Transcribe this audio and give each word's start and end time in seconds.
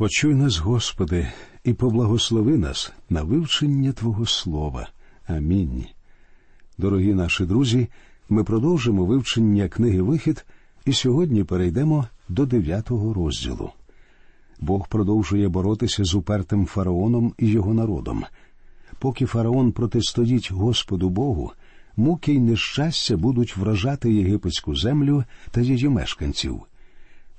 Почуй 0.00 0.34
нас, 0.34 0.58
Господи, 0.58 1.28
і 1.64 1.72
поблагослови 1.72 2.58
нас 2.58 2.92
на 3.10 3.22
вивчення 3.22 3.92
Твого 3.92 4.26
Слова. 4.26 4.88
Амінь. 5.26 5.84
Дорогі 6.78 7.14
наші 7.14 7.44
друзі, 7.44 7.88
ми 8.28 8.44
продовжимо 8.44 9.04
вивчення 9.04 9.68
книги 9.68 10.02
Вихід 10.02 10.46
і 10.84 10.92
сьогодні 10.92 11.44
перейдемо 11.44 12.06
до 12.28 12.46
дев'ятого 12.46 13.14
розділу. 13.14 13.70
Бог 14.60 14.88
продовжує 14.88 15.48
боротися 15.48 16.04
з 16.04 16.14
упертим 16.14 16.66
фараоном 16.66 17.34
і 17.38 17.46
його 17.46 17.74
народом. 17.74 18.24
Поки 18.98 19.26
фараон 19.26 19.72
протистоїть 19.72 20.52
Господу 20.52 21.08
Богу, 21.08 21.52
муки 21.96 22.34
й 22.34 22.40
нещастя 22.40 23.16
будуть 23.16 23.56
вражати 23.56 24.12
єгипетську 24.12 24.76
землю 24.76 25.24
та 25.50 25.60
її 25.60 25.88
мешканців. 25.88 26.62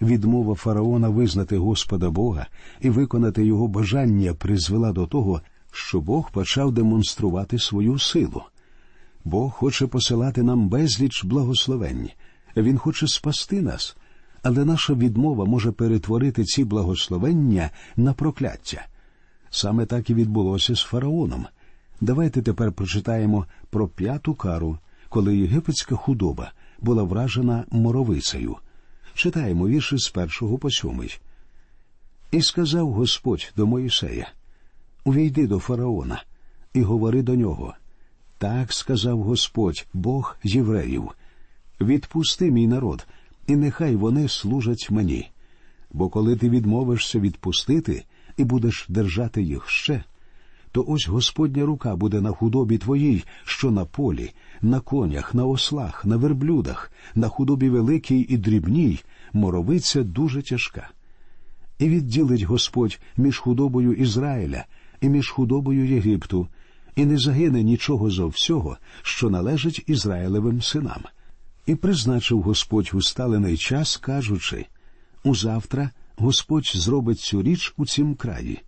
Відмова 0.02 0.56
фараона 0.56 1.10
визнати 1.10 1.58
Господа 1.58 2.10
Бога 2.10 2.48
і 2.82 2.90
виконати 2.90 3.46
його 3.46 3.68
бажання 3.68 4.34
призвела 4.34 4.92
до 4.92 5.08
того, 5.08 5.42
що 5.72 6.02
Бог 6.02 6.32
почав 6.32 6.72
демонструвати 6.72 7.60
свою 7.60 8.00
силу. 8.00 8.44
Бог 9.26 9.52
хоче 9.52 9.88
посилати 9.88 10.44
нам 10.44 10.70
безліч 10.70 11.24
благословень. 11.24 12.10
Він 12.58 12.78
хоче 12.78 13.08
спасти 13.08 13.62
нас, 13.62 13.98
але 14.44 14.66
наша 14.66 14.94
відмова 14.94 15.46
може 15.46 15.72
перетворити 15.72 16.44
ці 16.44 16.64
благословення 16.64 17.70
на 17.96 18.14
прокляття. 18.14 18.86
Саме 19.50 19.86
так 19.86 20.10
і 20.10 20.14
відбулося 20.14 20.76
з 20.76 20.82
фараоном. 20.82 21.46
Давайте 22.02 22.42
тепер 22.42 22.72
прочитаємо 22.72 23.46
про 23.70 23.88
п'яту 23.88 24.34
кару, 24.34 24.78
коли 25.10 25.38
єгипетська 25.38 25.96
худоба 25.96 26.52
була 26.82 27.04
вражена 27.04 27.66
моровицею. 27.72 28.58
Читаємо 29.22 29.68
вірші 29.68 29.98
з 29.98 30.10
першого 30.10 30.58
по 30.58 30.72
сьомий. 30.72 31.20
І 32.32 32.42
сказав 32.42 32.92
Господь 32.92 33.54
до 33.58 33.68
Моїсея 33.68 34.32
Увійди 35.04 35.48
до 35.48 35.60
фараона 35.60 36.24
і 36.74 36.82
говори 36.82 37.22
до 37.22 37.36
нього. 37.36 37.74
Так 38.38 38.74
сказав 38.74 39.24
Господь, 39.24 39.88
Бог 39.94 40.38
євреїв. 40.44 41.12
Відпусти 41.82 42.52
мій 42.52 42.68
народ, 42.68 43.08
і 43.48 43.56
нехай 43.56 43.96
вони 43.96 44.28
служать 44.28 44.88
мені. 44.92 45.32
Бо 45.92 46.10
коли 46.10 46.36
ти 46.36 46.50
відмовишся 46.50 47.20
відпустити 47.20 48.06
і 48.38 48.44
будеш 48.44 48.86
держати 48.90 49.44
їх 49.44 49.70
ще, 49.70 50.04
то 50.72 50.86
ось 50.88 51.08
Господня 51.08 51.66
рука 51.66 51.96
буде 51.96 52.22
на 52.22 52.32
худобі 52.32 52.78
твоїй, 52.78 53.24
що 53.46 53.72
на 53.72 53.86
полі, 53.86 54.32
на 54.62 54.80
конях, 54.80 55.34
на 55.34 55.46
ослах, 55.46 56.06
на 56.06 56.18
верблюдах, 56.18 56.92
на 57.16 57.28
худобі 57.28 57.70
великій 57.70 58.20
і 58.20 58.38
дрібній, 58.38 59.00
моровиця 59.34 60.04
дуже 60.04 60.42
тяжка. 60.42 60.90
І 61.80 61.90
відділить 61.90 62.42
Господь 62.42 63.00
між 63.18 63.38
худобою 63.38 63.94
Ізраїля 63.94 64.66
і 65.02 65.10
між 65.10 65.30
худобою 65.30 65.86
Єгипту, 65.86 66.48
і 66.96 67.06
не 67.06 67.18
загине 67.18 67.64
нічого 67.64 68.10
зо 68.10 68.28
всього, 68.28 68.78
що 69.02 69.30
належить 69.30 69.84
Ізраїлевим 69.88 70.62
синам. 70.62 71.02
І 71.66 71.76
призначив 71.76 72.42
Господь 72.42 72.92
усталений 72.94 73.58
час, 73.58 73.98
кажучи 73.98 74.66
Узавтра 75.24 75.90
Господь 76.16 76.72
зробить 76.76 77.20
цю 77.20 77.44
річ 77.44 77.74
у 77.78 77.86
цім 77.86 78.16
краї. 78.16 78.62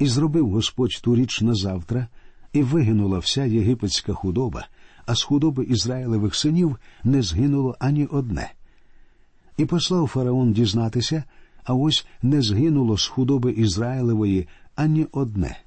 І 0.00 0.06
зробив 0.06 0.50
Господь 0.50 1.00
ту 1.02 1.16
річ 1.16 1.40
на 1.40 1.54
завтра, 1.54 2.08
і 2.52 2.62
вигинула 2.62 3.18
вся 3.18 3.44
єгипетська 3.44 4.12
худоба, 4.12 4.66
а 5.06 5.14
з 5.14 5.22
худоби 5.22 5.64
Ізраїлевих 5.64 6.34
синів 6.34 6.76
не 7.04 7.22
згинуло 7.22 7.76
ані 7.78 8.06
одне. 8.06 8.52
І 9.56 9.64
послав 9.64 10.08
фараон 10.08 10.52
дізнатися, 10.52 11.24
а 11.64 11.74
ось 11.74 12.06
не 12.22 12.42
згинуло 12.42 12.98
з 12.98 13.06
худоби 13.06 13.52
Ізраїлевої 13.52 14.48
ані 14.74 15.06
одне. 15.12 15.58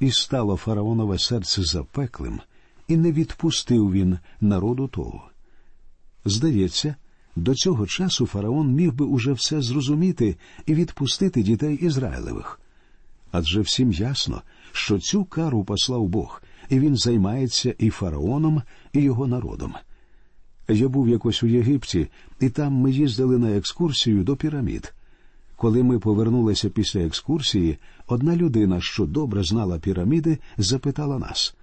І 0.00 0.10
стало 0.10 0.56
фараонове 0.56 1.18
серце 1.18 1.62
запеклим, 1.62 2.40
і 2.88 2.96
не 2.96 3.12
відпустив 3.12 3.92
він 3.92 4.18
народу 4.40 4.88
того. 4.88 5.22
Здається, 6.24 6.94
до 7.36 7.54
цього 7.54 7.86
часу 7.86 8.26
фараон 8.26 8.72
міг 8.72 8.92
би 8.92 9.04
уже 9.04 9.32
все 9.32 9.62
зрозуміти 9.62 10.36
і 10.66 10.74
відпустити 10.74 11.42
дітей 11.42 11.76
Ізраїлевих. 11.76 12.57
Адже 13.32 13.60
всім 13.60 13.92
ясно, 13.92 14.42
що 14.72 14.98
цю 14.98 15.24
кару 15.24 15.64
послав 15.64 16.08
Бог, 16.08 16.42
і 16.68 16.80
він 16.80 16.96
займається 16.96 17.74
і 17.78 17.90
фараоном, 17.90 18.62
і 18.92 19.00
його 19.00 19.26
народом. 19.26 19.74
Я 20.68 20.88
був 20.88 21.08
якось 21.08 21.42
у 21.42 21.46
Єгипті, 21.46 22.08
і 22.40 22.50
там 22.50 22.72
ми 22.72 22.90
їздили 22.90 23.38
на 23.38 23.56
екскурсію 23.56 24.24
до 24.24 24.36
пірамід. 24.36 24.94
Коли 25.56 25.82
ми 25.82 25.98
повернулися 25.98 26.70
після 26.70 27.00
екскурсії, 27.00 27.78
одна 28.06 28.36
людина, 28.36 28.80
що 28.80 29.06
добре 29.06 29.42
знала 29.42 29.78
піраміди, 29.78 30.38
запитала 30.56 31.18
нас: 31.18 31.54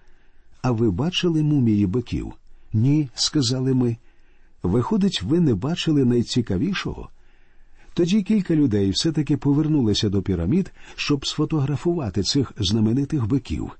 А 0.61 0.71
ви 0.71 0.91
бачили 0.91 1.43
мумії 1.43 1.85
биків? 1.85 2.33
Ні, 2.73 3.09
сказали 3.15 3.73
ми. 3.73 3.97
Виходить, 4.63 5.21
ви 5.23 5.39
не 5.39 5.55
бачили 5.55 6.05
найцікавішого? 6.05 7.09
Тоді 7.95 8.23
кілька 8.23 8.55
людей 8.55 8.89
все-таки 8.89 9.37
повернулися 9.37 10.09
до 10.09 10.21
пірамід, 10.21 10.71
щоб 10.95 11.27
сфотографувати 11.27 12.23
цих 12.23 12.51
знаменитих 12.57 13.27
биків. 13.27 13.71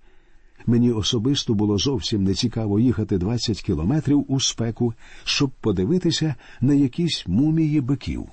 Мені 0.66 0.92
особисто 0.92 1.54
було 1.54 1.78
зовсім 1.78 2.24
не 2.24 2.34
цікаво 2.34 2.80
їхати 2.80 3.18
20 3.18 3.62
кілометрів 3.62 4.26
у 4.28 4.40
спеку, 4.40 4.94
щоб 5.24 5.50
подивитися 5.50 6.36
на 6.62 6.74
якісь 6.74 7.24
мумії 7.28 7.82
биків. 7.82 8.26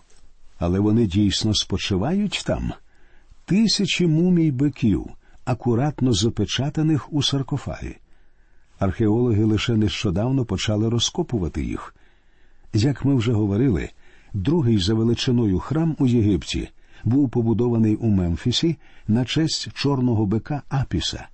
Але 0.59 0.81
вони 0.81 1.07
дійсно 1.07 1.55
спочивають 1.55 2.43
там. 2.47 2.73
Тисячі 3.45 4.07
мумій 4.07 4.51
биків, 4.51 5.07
акуратно 5.45 6.13
запечатаних 6.13 7.13
у 7.13 7.23
саркофагі. 7.23 7.97
Археологи 8.79 9.45
лише 9.45 9.77
нещодавно 9.77 10.45
почали 10.45 10.89
розкопувати 10.89 11.65
їх. 11.65 11.95
Як 12.75 13.05
ми 13.05 13.15
вже 13.15 13.33
говорили, 13.33 13.91
другий 14.35 14.79
за 14.79 14.95
величиною 14.95 15.59
храм 15.59 15.97
у 15.99 16.07
Єгипті 16.07 16.69
був 17.05 17.31
побудований 17.31 17.97
у 17.97 18.09
Мемфісі 18.09 18.77
на 19.09 19.25
честь 19.25 19.69
чорного 19.75 20.27
бика 20.27 20.63
Апіса. 20.69 21.29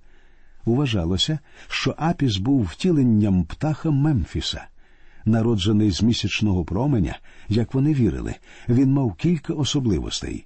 Вважалося, 0.65 1.39
що 1.67 1.95
Апіс 1.97 2.37
був 2.37 2.63
втіленням 2.63 3.43
птаха 3.43 3.91
Мемфіса. 3.91 4.65
Народжений 5.25 5.91
з 5.91 6.03
місячного 6.03 6.65
променя, 6.65 7.19
як 7.49 7.73
вони 7.73 7.93
вірили, 7.93 8.35
він 8.69 8.93
мав 8.93 9.13
кілька 9.13 9.53
особливостей. 9.53 10.45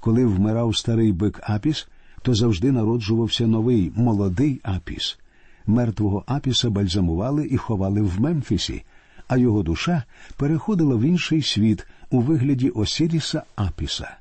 Коли 0.00 0.26
вмирав 0.26 0.76
старий 0.76 1.12
бик 1.12 1.40
Апіс, 1.42 1.88
то 2.22 2.34
завжди 2.34 2.72
народжувався 2.72 3.46
новий 3.46 3.92
молодий 3.96 4.60
Апіс. 4.62 5.18
Мертвого 5.66 6.24
Апіса 6.26 6.70
бальзамували 6.70 7.48
і 7.50 7.56
ховали 7.56 8.02
в 8.02 8.20
Мемфісі, 8.20 8.84
а 9.32 9.36
його 9.36 9.62
душа 9.62 10.02
переходила 10.36 10.96
в 10.96 11.02
інший 11.02 11.42
світ 11.42 11.86
у 12.10 12.20
вигляді 12.20 12.68
Осіріса 12.68 13.42
Апіса. 13.56 14.16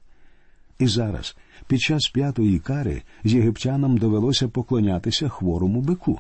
І 0.80 0.88
зараз, 0.88 1.36
під 1.68 1.80
час 1.82 2.12
п'ятої 2.14 2.60
кари, 2.60 3.02
єгиптянам 3.24 3.98
довелося 3.98 4.48
поклонятися 4.48 5.30
хворому 5.30 5.82
бику. 5.82 6.20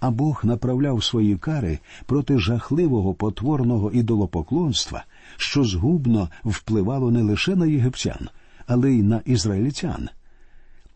А 0.00 0.10
Бог 0.10 0.40
направляв 0.44 1.04
свої 1.04 1.36
кари 1.36 1.78
проти 2.06 2.38
жахливого 2.38 3.14
потворного 3.14 3.90
ідолопоклонства, 3.92 5.04
що 5.36 5.64
згубно 5.64 6.28
впливало 6.44 7.10
не 7.10 7.22
лише 7.22 7.56
на 7.56 7.66
єгиптян, 7.66 8.28
але 8.66 8.92
й 8.92 9.02
на 9.02 9.20
ізраїльтян. 9.24 10.08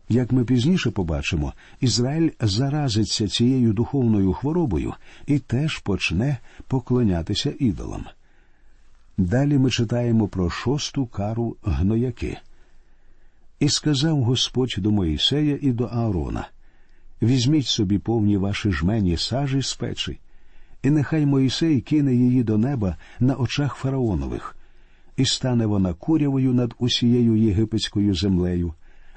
Як 0.09 0.31
ми 0.31 0.45
пізніше 0.45 0.91
побачимо, 0.91 1.53
Ізраїль 1.81 2.29
заразиться 2.39 3.27
цією 3.27 3.73
духовною 3.73 4.33
хворобою 4.33 4.93
і 5.27 5.39
теж 5.39 5.77
почне 5.79 6.37
поклонятися 6.67 7.53
ідолам. 7.59 8.05
Далі 9.17 9.57
ми 9.57 9.69
читаємо 9.69 10.27
про 10.27 10.49
шосту 10.49 11.05
кару 11.05 11.55
гнояки. 11.63 12.37
І 13.59 13.69
сказав 13.69 14.23
Господь 14.23 14.75
до 14.77 14.91
Моїсея 14.91 15.59
і 15.61 15.71
до 15.71 15.83
Аарона 15.83 16.47
Візьміть 17.21 17.67
собі 17.67 17.97
повні 17.97 18.37
ваші 18.37 18.71
жмені 18.71 19.17
сажі 19.17 19.61
з 19.61 19.75
печі, 19.75 20.19
і 20.83 20.89
нехай 20.89 21.25
Моїсей 21.25 21.81
кине 21.81 22.15
її 22.15 22.43
до 22.43 22.57
неба 22.57 22.97
на 23.19 23.35
очах 23.35 23.75
фараонових, 23.75 24.55
і 25.17 25.25
стане 25.25 25.65
вона 25.65 25.93
курявою 25.93 26.53
над 26.53 26.73
усією 26.79 27.35
єгипетською 27.35 28.15
землею 28.15 28.73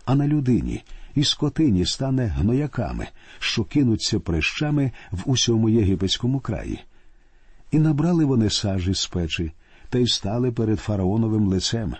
а 0.09 0.15
на 0.15 0.29
людині 0.29 0.83
і 1.15 1.25
скотині 1.25 1.87
стане 1.87 2.27
гнояками, 2.27 3.09
що 3.39 3.65
кинуться 3.65 4.21
прищами 4.21 4.93
в 5.11 5.23
усьому 5.25 5.69
єгипетському 5.69 6.41
краї. 6.41 6.81
І 7.71 7.79
набрали 7.79 8.25
вони 8.25 8.51
сажі 8.51 8.95
з 8.95 9.07
печі 9.07 9.53
та 9.91 9.99
й 9.99 10.07
стали 10.07 10.53
перед 10.53 10.81
фараоновим 10.81 11.47
лицем, 11.47 11.95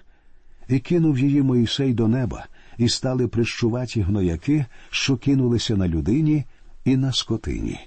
і 0.69 0.79
кинув 0.79 1.19
її 1.19 1.43
Моїсей 1.43 1.95
до 1.95 2.09
неба, 2.09 2.47
і 2.79 2.89
стали 2.89 3.29
прищуваті 3.29 4.01
гнояки, 4.01 4.67
що 4.91 5.17
кинулися 5.17 5.77
на 5.77 5.89
людині 5.89 6.45
і 6.85 6.97
на 6.97 7.13
скотині. 7.13 7.81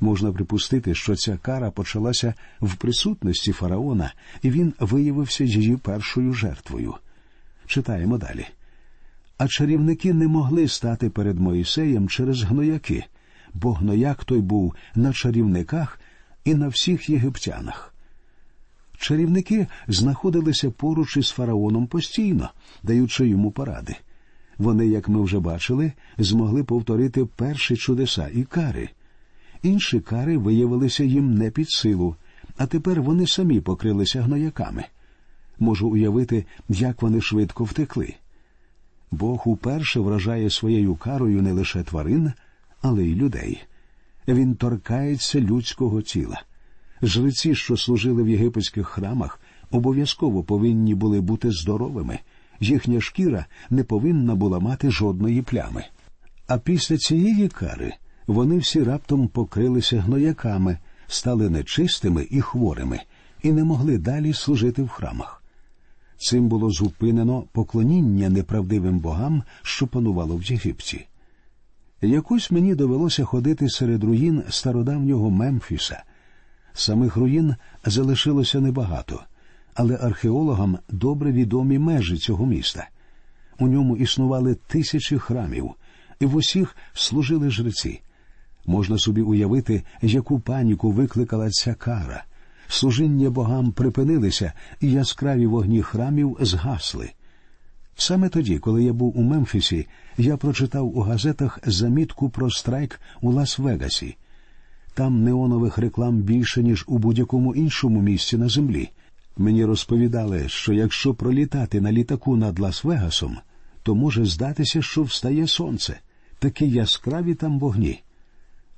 Можна 0.00 0.32
припустити, 0.32 0.94
що 0.94 1.16
ця 1.16 1.36
кара 1.36 1.70
почалася 1.70 2.34
в 2.60 2.76
присутності 2.76 3.52
фараона, 3.52 4.12
і 4.42 4.50
він 4.50 4.74
виявився 4.80 5.44
її 5.44 5.76
першою 5.76 6.32
жертвою. 6.32 6.94
Читаємо 7.66 8.18
далі. 8.18 8.46
А 9.38 9.48
чарівники 9.48 10.12
не 10.12 10.28
могли 10.28 10.68
стати 10.68 11.10
перед 11.10 11.40
Моїсеєм 11.40 12.08
через 12.08 12.42
гнояки, 12.42 13.04
бо 13.54 13.72
гнояк 13.72 14.24
той 14.24 14.40
був 14.40 14.74
на 14.94 15.12
чарівниках 15.12 16.00
і 16.44 16.54
на 16.54 16.68
всіх 16.68 17.10
єгиптянах. 17.10 17.94
Чарівники 18.98 19.66
знаходилися 19.88 20.70
поруч 20.70 21.16
із 21.16 21.28
фараоном 21.28 21.86
постійно, 21.86 22.50
даючи 22.82 23.28
йому 23.28 23.50
поради. 23.50 23.96
Вони, 24.58 24.86
як 24.86 25.08
ми 25.08 25.22
вже 25.22 25.40
бачили, 25.40 25.92
змогли 26.18 26.64
повторити 26.64 27.24
перші 27.24 27.76
чудеса 27.76 28.28
і 28.34 28.42
кари. 28.42 28.88
Інші 29.62 30.00
кари 30.00 30.38
виявилися 30.38 31.04
їм 31.04 31.34
не 31.34 31.50
під 31.50 31.70
силу, 31.70 32.16
а 32.56 32.66
тепер 32.66 33.02
вони 33.02 33.26
самі 33.26 33.60
покрилися 33.60 34.22
гнояками. 34.22 34.84
Можу 35.58 35.88
уявити, 35.88 36.46
як 36.68 37.02
вони 37.02 37.20
швидко 37.20 37.64
втекли. 37.64 38.14
Бог 39.10 39.48
уперше 39.48 40.00
вражає 40.00 40.50
своєю 40.50 40.96
карою 40.96 41.42
не 41.42 41.52
лише 41.52 41.82
тварин, 41.82 42.32
але 42.82 43.04
й 43.04 43.14
людей. 43.14 43.62
Він 44.28 44.54
торкається 44.54 45.40
людського 45.40 46.02
тіла. 46.02 46.42
Жреці, 47.02 47.54
що 47.54 47.76
служили 47.76 48.22
в 48.22 48.28
єгипетських 48.28 48.88
храмах, 48.88 49.40
обов'язково 49.70 50.42
повинні 50.42 50.94
були 50.94 51.20
бути 51.20 51.50
здоровими. 51.50 52.18
Їхня 52.60 53.00
шкіра 53.00 53.46
не 53.70 53.84
повинна 53.84 54.34
була 54.34 54.58
мати 54.58 54.90
жодної 54.90 55.42
плями. 55.42 55.84
А 56.46 56.58
після 56.58 56.96
цієї 56.96 57.48
кари 57.48 57.92
вони 58.26 58.58
всі 58.58 58.82
раптом 58.82 59.28
покрилися 59.28 60.00
гнояками, 60.00 60.78
стали 61.06 61.50
нечистими 61.50 62.26
і 62.30 62.40
хворими, 62.40 63.00
і 63.42 63.52
не 63.52 63.64
могли 63.64 63.98
далі 63.98 64.32
служити 64.32 64.82
в 64.82 64.88
храмах. 64.88 65.37
Цим 66.18 66.48
було 66.48 66.70
зупинено 66.70 67.44
поклоніння 67.52 68.28
неправдивим 68.28 68.98
богам, 68.98 69.42
що 69.62 69.86
панувало 69.86 70.36
в 70.36 70.42
Єгипті. 70.42 71.06
Якось 72.02 72.50
мені 72.50 72.74
довелося 72.74 73.24
ходити 73.24 73.68
серед 73.68 74.04
руїн 74.04 74.42
стародавнього 74.48 75.30
Мемфіса. 75.30 76.02
Самих 76.72 77.16
руїн 77.16 77.54
залишилося 77.84 78.60
небагато, 78.60 79.20
але 79.74 79.96
археологам 79.96 80.78
добре 80.88 81.32
відомі 81.32 81.78
межі 81.78 82.16
цього 82.16 82.46
міста. 82.46 82.88
У 83.58 83.66
ньому 83.66 83.96
існували 83.96 84.54
тисячі 84.54 85.18
храмів, 85.18 85.70
і 86.20 86.26
в 86.26 86.36
усіх 86.36 86.76
служили 86.92 87.50
жреці. 87.50 88.00
Можна 88.66 88.98
собі 88.98 89.22
уявити, 89.22 89.82
яку 90.02 90.40
паніку 90.40 90.90
викликала 90.90 91.50
ця 91.50 91.74
кара. 91.74 92.24
Служіння 92.68 93.30
богам 93.30 93.72
припинилися, 93.72 94.52
і 94.80 94.90
яскраві 94.90 95.46
вогні 95.46 95.82
храмів 95.82 96.36
згасли. 96.40 97.10
Саме 97.96 98.28
тоді, 98.28 98.58
коли 98.58 98.84
я 98.84 98.92
був 98.92 99.18
у 99.18 99.22
Мемфісі, 99.22 99.86
я 100.18 100.36
прочитав 100.36 100.96
у 100.96 101.00
газетах 101.00 101.58
замітку 101.66 102.30
про 102.30 102.50
страйк 102.50 103.00
у 103.20 103.32
Лас-Вегасі. 103.32 104.16
Там 104.94 105.24
неонових 105.24 105.78
реклам 105.78 106.16
більше, 106.16 106.62
ніж 106.62 106.84
у 106.88 106.98
будь-якому 106.98 107.54
іншому 107.54 108.00
місці 108.00 108.36
на 108.36 108.48
землі. 108.48 108.90
Мені 109.36 109.64
розповідали, 109.64 110.48
що 110.48 110.72
якщо 110.72 111.14
пролітати 111.14 111.80
на 111.80 111.92
літаку 111.92 112.36
над 112.36 112.58
Лас-Вегасом, 112.58 113.36
то 113.82 113.94
може 113.94 114.24
здатися, 114.24 114.82
що 114.82 115.02
встає 115.02 115.46
сонце, 115.46 116.00
такі 116.38 116.70
яскраві 116.70 117.34
там 117.34 117.58
вогні. 117.58 118.02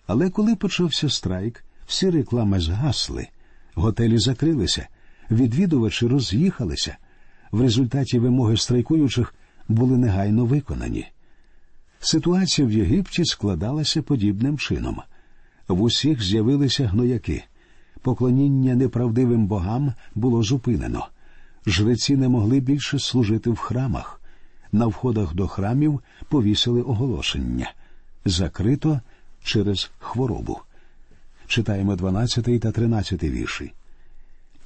Але 0.06 0.30
коли 0.30 0.56
почався 0.56 1.08
страйк, 1.08 1.64
всі 1.86 2.10
реклами 2.10 2.60
згасли, 2.60 3.28
готелі 3.80 4.18
закрилися, 4.18 4.88
відвідувачі 5.30 6.06
роз'їхалися. 6.06 6.96
В 7.52 7.60
результаті 7.60 8.18
вимоги 8.18 8.56
страйкуючих 8.56 9.34
були 9.68 9.98
негайно 9.98 10.44
виконані. 10.44 11.06
Ситуація 12.00 12.68
в 12.68 12.72
Єгипті 12.72 13.24
складалася 13.24 14.02
подібним 14.02 14.58
чином. 14.58 15.00
В 15.68 15.82
усіх 15.82 16.22
з'явилися 16.22 16.86
гнояки. 16.86 17.44
Поклоніння 18.02 18.74
неправдивим 18.74 19.46
богам 19.46 19.92
було 20.14 20.42
зупинено. 20.42 21.06
Жреці 21.66 22.16
не 22.16 22.28
могли 22.28 22.60
більше 22.60 22.98
служити 22.98 23.50
в 23.50 23.56
храмах. 23.56 24.20
На 24.72 24.86
входах 24.86 25.34
до 25.34 25.48
храмів 25.48 26.00
повісили 26.28 26.82
оголошення 26.82 27.72
закрито 28.24 29.00
через 29.42 29.90
хворобу. 29.98 30.60
Читаємо 31.50 31.96
12 31.96 32.60
та 32.60 32.72
13 32.72 33.22
вірші. 33.22 33.72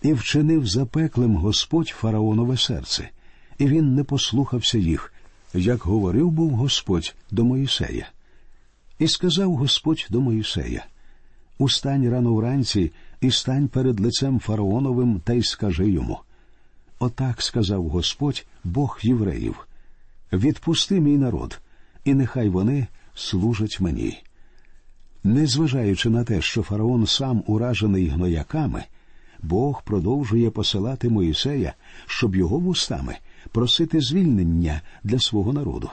І 0.02 0.12
вчинив 0.12 0.66
запеклим 0.66 1.36
Господь 1.36 1.88
фараонове 1.88 2.56
серце, 2.56 3.10
і 3.58 3.66
він 3.66 3.94
не 3.94 4.04
послухався 4.04 4.78
їх, 4.78 5.12
як 5.54 5.82
говорив 5.82 6.30
був 6.30 6.50
Господь 6.50 7.14
до 7.30 7.44
Моїсея. 7.44 8.08
І 8.98 9.08
сказав 9.08 9.54
Господь 9.54 10.06
до 10.10 10.20
Моїсея 10.20 10.86
Устань 11.58 12.10
рано 12.10 12.34
вранці 12.34 12.92
і 13.20 13.30
стань 13.30 13.68
перед 13.68 14.00
лицем 14.00 14.40
фараоновим 14.40 15.20
та 15.24 15.32
й 15.32 15.42
скажи 15.42 15.90
йому. 15.90 16.18
Отак 16.98 17.42
сказав 17.42 17.88
Господь, 17.88 18.46
Бог 18.64 18.98
євреїв. 19.02 19.66
Відпусти 20.32 21.00
мій 21.00 21.18
народ, 21.18 21.60
і 22.04 22.14
нехай 22.14 22.48
вони 22.48 22.86
служать 23.14 23.80
мені. 23.80 24.22
Незважаючи 25.24 26.10
на 26.10 26.24
те, 26.24 26.40
що 26.40 26.62
фараон 26.62 27.06
сам 27.06 27.42
уражений 27.46 28.08
гнояками, 28.08 28.84
Бог 29.42 29.82
продовжує 29.84 30.50
посилати 30.50 31.08
Моїсея, 31.08 31.74
щоб 32.06 32.36
його 32.36 32.58
вустами 32.58 33.16
просити 33.52 34.00
звільнення 34.00 34.80
для 35.02 35.18
свого 35.18 35.52
народу. 35.52 35.90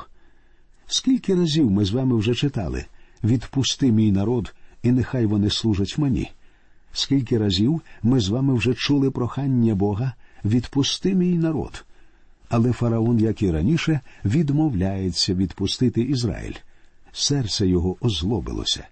Скільки 0.87 1.35
разів 1.35 1.71
ми 1.71 1.85
з 1.85 1.91
вами 1.91 2.15
вже 2.15 2.35
читали 2.35 2.85
відпусти 3.23 3.91
мій 3.91 4.11
народ, 4.11 4.53
і 4.83 4.91
нехай 4.91 5.25
вони 5.25 5.49
служать 5.49 5.97
мені. 5.97 6.31
Скільки 6.93 7.37
разів 7.37 7.81
ми 8.03 8.19
з 8.19 8.29
вами 8.29 8.53
вже 8.53 8.73
чули 8.73 9.11
прохання 9.11 9.75
Бога 9.75 10.13
відпусти 10.45 11.15
мій 11.15 11.37
народ. 11.37 11.85
Але 12.49 12.71
фараон, 12.71 13.19
як 13.19 13.41
і 13.41 13.51
раніше, 13.51 13.99
відмовляється 14.25 15.33
відпустити 15.33 16.01
Ізраїль. 16.01 16.55
Серце 17.11 17.67
його 17.67 17.97
озлобилося. 18.01 18.87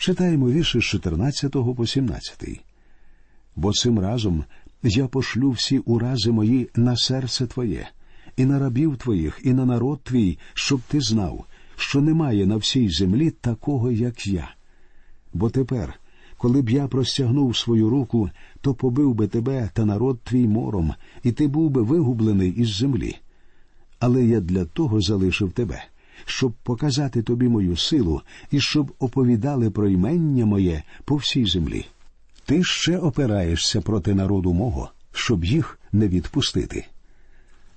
Читаємо 0.00 0.50
вірші 0.50 0.80
з 0.80 0.84
14 0.84 1.52
по 1.76 1.86
17. 1.86 2.60
Бо 3.56 3.72
цим 3.72 3.98
разом 3.98 4.44
я 4.82 5.06
пошлю 5.06 5.50
всі 5.50 5.78
урази 5.78 6.30
мої 6.30 6.68
на 6.76 6.96
серце 6.96 7.46
Твоє, 7.46 7.88
і 8.36 8.44
на 8.44 8.58
рабів 8.58 8.96
Твоїх, 8.96 9.40
і 9.44 9.52
на 9.52 9.64
народ 9.64 10.00
твій, 10.02 10.38
щоб 10.54 10.80
ти 10.88 11.00
знав, 11.00 11.44
що 11.76 12.00
немає 12.00 12.46
на 12.46 12.56
всій 12.56 12.88
землі 12.88 13.30
такого, 13.30 13.92
як 13.92 14.26
я. 14.26 14.54
Бо 15.34 15.50
тепер, 15.50 16.00
коли 16.36 16.62
б 16.62 16.70
я 16.70 16.88
простягнув 16.88 17.56
свою 17.56 17.90
руку, 17.90 18.30
то 18.60 18.74
побив 18.74 19.14
би 19.14 19.26
тебе 19.28 19.70
та 19.74 19.84
народ 19.84 20.20
твій 20.24 20.46
мором, 20.46 20.94
і 21.22 21.32
ти 21.32 21.48
був 21.48 21.70
би 21.70 21.82
вигублений 21.82 22.50
із 22.50 22.76
землі. 22.76 23.16
Але 23.98 24.24
я 24.24 24.40
для 24.40 24.64
того 24.64 25.00
залишив 25.00 25.52
тебе, 25.52 25.84
щоб 26.24 26.52
показати 26.52 27.22
тобі 27.22 27.48
мою 27.48 27.76
силу 27.76 28.22
і 28.50 28.60
щоб 28.60 28.92
оповідали 28.98 29.70
про 29.70 29.88
ймення 29.88 30.46
моє 30.46 30.82
по 31.04 31.16
всій 31.16 31.46
землі. 31.46 31.86
Ти 32.46 32.64
ще 32.64 32.98
опираєшся 32.98 33.80
проти 33.80 34.14
народу 34.14 34.52
мого, 34.52 34.90
щоб 35.12 35.44
їх 35.44 35.78
не 35.92 36.08
відпустити. 36.08 36.86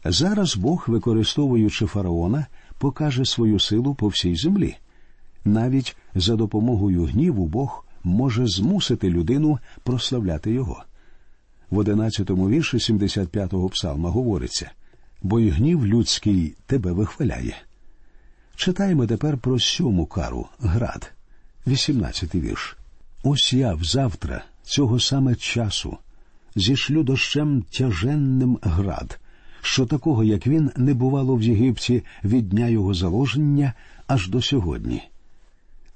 Зараз 0.05 0.57
Бог, 0.57 0.85
використовуючи 0.87 1.85
фараона, 1.85 2.45
покаже 2.77 3.25
свою 3.25 3.59
силу 3.59 3.95
по 3.95 4.07
всій 4.07 4.35
землі. 4.35 4.75
Навіть 5.45 5.95
за 6.15 6.35
допомогою 6.35 7.05
гніву 7.05 7.45
Бог 7.45 7.85
може 8.03 8.47
змусити 8.47 9.09
людину 9.09 9.59
прославляти 9.83 10.51
його. 10.51 10.83
В 11.69 11.77
одинадцятому 11.77 12.49
вірші 12.49 12.77
75-го 12.77 13.69
псалма 13.69 14.09
говориться 14.09 14.71
бо 15.23 15.39
й 15.39 15.49
гнів 15.49 15.85
людський 15.85 16.55
тебе 16.65 16.91
вихваляє. 16.91 17.55
Читаємо 18.55 19.07
тепер 19.07 19.37
про 19.37 19.59
сьому 19.59 20.05
кару 20.05 20.47
град, 20.59 21.11
18 21.67 22.35
вірш. 22.35 22.77
Ось 23.23 23.53
я 23.53 23.73
взавтра, 23.73 24.43
цього 24.63 24.99
саме 24.99 25.35
часу, 25.35 25.97
зішлю 26.55 27.03
дощем 27.03 27.63
тяженним 27.71 28.59
град, 28.61 29.19
що 29.61 29.85
такого, 29.85 30.23
як 30.23 30.47
він, 30.47 30.71
не 30.77 30.93
бувало 30.93 31.35
в 31.35 31.41
Єгипті 31.41 32.03
від 32.23 32.49
дня 32.49 32.67
його 32.67 32.93
заложення 32.93 33.73
аж 34.07 34.29
до 34.29 34.41
сьогодні. 34.41 35.03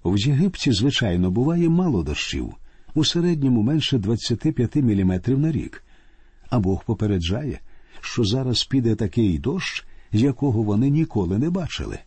В 0.04 0.18
Єгипті, 0.18 0.72
звичайно, 0.72 1.32
буває 1.32 1.70
мало 1.70 2.04
дощів, 2.04 2.54
у 2.94 3.06
середньому 3.06 3.62
менше 3.62 3.98
25 3.98 4.76
мм 4.76 5.22
на 5.28 5.52
рік. 5.52 5.84
А 6.50 6.60
Бог 6.60 6.84
попереджає, 6.86 7.60
що 8.02 8.24
зараз 8.24 8.64
піде 8.64 8.96
такий 8.96 9.40
дощ, 9.40 9.86
якого 10.12 10.62
вони 10.62 10.90
ніколи 10.90 11.38
не 11.38 11.50
бачили. 11.50 12.00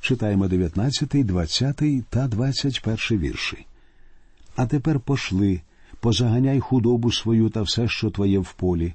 Читаємо 0.00 0.48
19, 0.48 1.26
20 1.26 1.82
та 2.10 2.28
21 2.28 2.98
вірші. 3.18 3.66
А 4.56 4.66
тепер 4.66 5.00
пошли, 5.00 5.60
позаганяй 6.00 6.60
худобу 6.60 7.12
свою 7.12 7.50
та 7.50 7.62
все, 7.62 7.88
що 7.88 8.10
твоє 8.10 8.38
в 8.38 8.52
полі, 8.52 8.94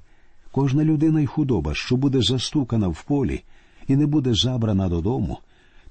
Кожна 0.54 0.84
людина 0.84 1.22
й 1.22 1.26
худоба, 1.26 1.74
що 1.74 1.96
буде 1.96 2.22
застукана 2.22 2.88
в 2.88 3.04
полі 3.04 3.44
і 3.88 3.96
не 3.96 4.06
буде 4.06 4.34
забрана 4.34 4.90
додому, 4.90 5.38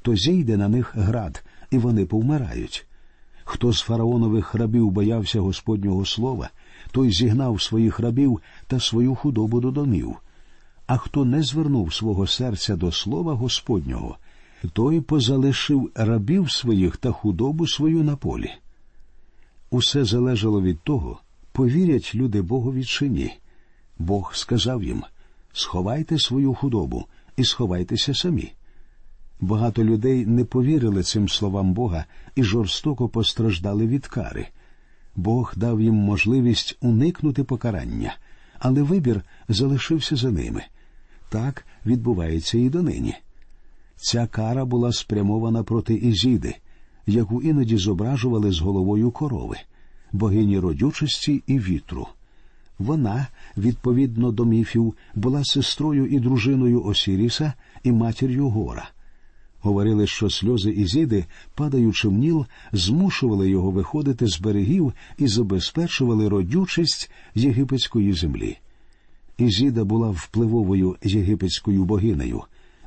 то 0.03 0.17
зійде 0.17 0.57
на 0.57 0.69
них 0.69 0.97
град, 0.97 1.45
і 1.71 1.79
вони 1.79 2.07
повмирають. 2.07 2.87
Хто 3.45 3.73
з 3.73 3.81
фараонових 3.81 4.55
рабів 4.55 4.91
боявся 4.91 5.41
Господнього 5.41 6.05
слова, 6.05 6.51
той 6.93 7.13
зігнав 7.13 7.63
своїх 7.63 8.01
рабів 8.01 8.41
та 8.67 8.81
свою 8.81 9.15
худобу 9.15 9.61
до 9.61 9.71
домів. 9.71 10.17
А 10.87 10.97
хто 10.97 11.25
не 11.25 11.43
звернув 11.43 11.95
свого 11.95 12.27
серця 12.27 12.77
до 12.77 12.93
слова 12.93 13.35
Господнього, 13.35 14.17
той 14.69 15.01
позалишив 15.01 15.91
рабів 15.95 16.51
своїх 16.51 16.97
та 16.97 17.13
худобу 17.13 17.67
свою 17.67 18.05
на 18.05 18.17
полі. 18.17 18.51
Усе 19.71 20.05
залежало 20.05 20.63
від 20.63 20.81
того, 20.81 21.21
повірять 21.53 22.15
люди 22.15 22.43
Богові 22.43 22.85
чи 22.85 23.09
ні. 23.09 23.33
Бог 23.99 24.35
сказав 24.35 24.83
їм 24.83 25.05
сховайте 25.53 26.19
свою 26.19 26.55
худобу 26.55 27.05
і 27.37 27.45
сховайтеся 27.45 28.15
самі. 28.15 28.53
Багато 29.41 29.85
людей 29.85 30.27
не 30.27 30.45
повірили 30.45 31.03
цим 31.03 31.29
словам 31.29 31.73
Бога 31.73 32.05
і 32.35 32.43
жорстоко 32.43 33.09
постраждали 33.09 33.87
від 33.87 34.07
кари. 34.07 34.49
Бог 35.17 35.53
дав 35.57 35.81
їм 35.81 35.95
можливість 35.95 36.79
уникнути 36.81 37.45
покарання, 37.45 38.17
але 38.59 38.83
вибір 38.83 39.23
залишився 39.49 40.17
за 40.17 40.31
ними. 40.31 40.65
Так 41.29 41.67
відбувається 41.87 42.59
і 42.59 42.69
донині. 42.69 43.15
Ця 44.03 44.27
кара 44.27 44.65
була 44.65 44.93
спрямована 44.93 45.63
проти 45.63 45.95
Ізіди, 45.95 46.55
яку 47.07 47.43
іноді 47.43 47.77
зображували 47.77 48.53
з 48.53 48.61
головою 48.61 49.11
корови, 49.11 49.57
богині 50.13 50.59
родючості 50.59 51.43
і 51.47 51.59
вітру. 51.59 52.09
Вона, 52.79 53.27
відповідно 53.57 54.33
до 54.33 54.45
міфів, 54.45 54.95
була 55.15 55.45
сестрою 55.45 56.07
і 56.07 56.21
дружиною 56.21 56.85
Осіріса 56.85 57.53
і 57.83 57.93
матір'ю 57.93 58.49
Гора. 58.49 58.91
Говорили, 59.61 60.07
що 60.07 60.31
сльози 60.31 60.71
Ізіди, 60.71 61.25
падаючи 61.55 62.09
в 62.09 62.13
ніл, 62.13 62.47
змушували 62.73 63.51
його 63.51 63.71
виходити 63.71 64.27
з 64.27 64.41
берегів 64.41 64.93
і 65.19 65.27
забезпечували 65.29 66.29
родючість 66.29 67.11
єгипетської 67.35 68.13
землі. 68.13 68.59
Ізіда 69.39 69.85
була 69.85 70.11
впливовою 70.11 70.97
єгипетською 71.03 71.85
богинею, 71.85 72.43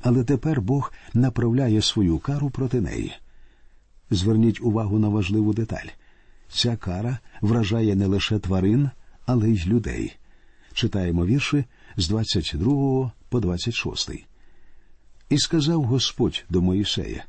але 0.06 0.24
тепер 0.24 0.62
Бог 0.62 0.94
направляє 1.14 1.82
свою 1.82 2.20
кару 2.20 2.50
проти 2.50 2.82
неї. 2.82 3.14
Зверніть 4.10 4.62
увагу 4.62 5.00
на 5.00 5.10
важливу 5.10 5.54
деталь 5.54 5.88
ця 6.50 6.76
кара 6.76 7.20
вражає 7.42 7.96
не 7.96 8.06
лише 8.06 8.40
тварин, 8.40 8.90
але 9.26 9.50
й 9.50 9.66
людей. 9.68 10.16
Читаємо 10.74 11.26
вірші 11.26 11.66
з 11.98 12.08
22 12.08 13.12
по 13.30 13.40
26. 13.40 14.12
І 15.30 15.38
сказав 15.38 15.84
Господь 15.84 16.46
до 16.50 16.62
Моїсея 16.62 17.26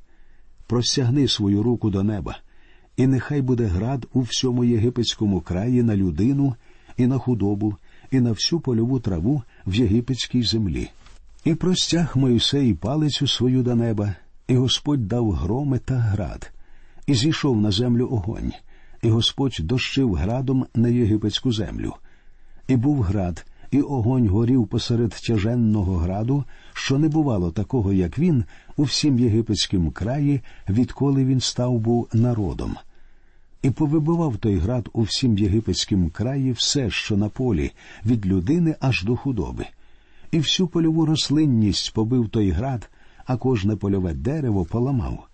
Простягни 0.67 1.29
свою 1.29 1.63
руку 1.63 1.91
до 1.91 2.03
неба, 2.03 2.39
і 2.97 3.07
нехай 3.07 3.43
буде 3.43 3.65
град 3.65 4.07
у 4.13 4.21
всьому 4.21 4.65
єгипетському 4.65 5.41
краї 5.41 5.83
на 5.83 5.97
людину, 5.97 6.55
і 6.97 7.07
на 7.07 7.19
худобу, 7.19 7.77
і 8.11 8.21
на 8.21 8.33
всю 8.33 8.61
польову 8.61 9.01
траву 9.01 9.43
в 9.67 9.75
єгипетській 9.75 10.43
землі. 10.43 10.91
І 11.47 11.55
простяг 11.55 12.13
Моїсей 12.17 12.75
палицю 12.75 13.27
свою 13.27 13.63
до 13.63 13.75
неба, 13.75 14.15
і 14.49 14.57
Господь 14.57 15.09
дав 15.09 15.31
громи 15.31 15.79
та 15.79 15.95
град, 15.95 16.53
і 17.07 17.15
зійшов 17.15 17.61
на 17.61 17.71
землю 17.71 18.09
огонь, 18.11 18.53
і 19.03 19.09
Господь 19.09 19.57
дощив 19.61 20.15
градом 20.15 20.67
на 20.75 20.89
єгипетську 20.89 21.53
землю. 21.53 21.93
І 22.69 22.77
був 22.77 23.03
град, 23.03 23.47
і 23.71 23.81
огонь 23.81 24.29
горів 24.29 24.67
посеред 24.67 25.11
тяженного 25.11 25.97
граду, 25.97 26.45
що 26.73 26.99
не 26.99 27.09
бувало 27.09 27.51
такого, 27.51 27.93
як 27.93 28.19
він, 28.19 28.45
у 28.77 28.83
всім 28.83 29.19
єгипетському 29.19 29.91
краї, 29.91 30.41
відколи 30.69 31.25
він 31.25 31.41
став 31.41 31.79
був 31.79 32.09
народом. 32.13 32.77
І 33.63 33.71
повибивав 33.71 34.37
той 34.37 34.57
град 34.57 34.89
у 34.93 35.03
всім 35.03 35.39
єгипетському 35.39 36.11
краї 36.11 36.53
все, 36.53 36.91
що 36.91 37.17
на 37.17 37.29
полі, 37.29 37.73
від 38.07 38.27
людини 38.27 38.75
аж 38.81 39.05
до 39.05 39.17
худоби. 39.17 39.67
І 40.31 40.39
всю 40.39 40.69
польову 40.69 41.07
рослинність 41.07 41.95
побив 41.95 42.29
той 42.29 42.51
град, 42.51 42.91
а 43.25 43.37
кожне 43.37 43.77
польове 43.77 44.15
дерево 44.15 44.65
поламав. 44.65 45.29